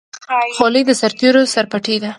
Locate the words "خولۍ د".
0.55-0.91